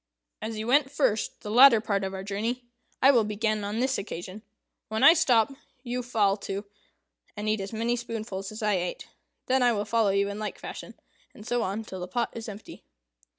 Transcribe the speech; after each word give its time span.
As 0.41 0.57
you 0.57 0.65
went 0.65 0.89
first 0.89 1.41
the 1.41 1.51
latter 1.51 1.79
part 1.79 2.03
of 2.03 2.11
our 2.11 2.23
journey, 2.23 2.63
I 3.03 3.11
will 3.11 3.23
begin 3.23 3.63
on 3.63 3.79
this 3.79 3.99
occasion. 3.99 4.41
When 4.87 5.03
I 5.03 5.13
stop, 5.13 5.53
you 5.83 6.01
fall 6.01 6.37
to, 6.37 6.65
and 7.37 7.47
eat 7.47 7.61
as 7.61 7.71
many 7.71 7.95
spoonfuls 7.95 8.51
as 8.51 8.63
I 8.63 8.73
ate. 8.77 9.07
Then 9.45 9.61
I 9.61 9.73
will 9.73 9.85
follow 9.85 10.09
you 10.09 10.27
in 10.27 10.39
like 10.39 10.57
fashion, 10.57 10.95
and 11.35 11.45
so 11.45 11.61
on 11.61 11.83
till 11.83 11.99
the 11.99 12.07
pot 12.07 12.31
is 12.33 12.49
empty." 12.49 12.83